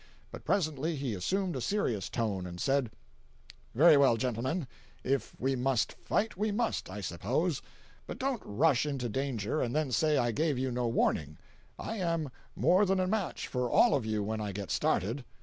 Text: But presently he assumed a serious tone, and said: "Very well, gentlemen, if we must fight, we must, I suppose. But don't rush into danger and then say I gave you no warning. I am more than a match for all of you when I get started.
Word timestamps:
But 0.31 0.43
presently 0.45 0.95
he 0.95 1.13
assumed 1.13 1.55
a 1.55 1.61
serious 1.61 2.09
tone, 2.09 2.47
and 2.47 2.59
said: 2.59 2.89
"Very 3.75 3.97
well, 3.97 4.17
gentlemen, 4.17 4.65
if 5.03 5.35
we 5.39 5.55
must 5.55 5.91
fight, 5.93 6.35
we 6.35 6.49
must, 6.51 6.89
I 6.89 7.01
suppose. 7.01 7.61
But 8.07 8.17
don't 8.17 8.41
rush 8.43 8.83
into 8.87 9.09
danger 9.09 9.61
and 9.61 9.75
then 9.75 9.91
say 9.91 10.17
I 10.17 10.31
gave 10.31 10.57
you 10.57 10.71
no 10.71 10.87
warning. 10.87 11.37
I 11.77 11.97
am 11.97 12.31
more 12.55 12.83
than 12.83 12.99
a 12.99 13.05
match 13.05 13.47
for 13.47 13.69
all 13.69 13.93
of 13.93 14.03
you 14.03 14.23
when 14.23 14.41
I 14.41 14.51
get 14.53 14.71
started. 14.71 15.23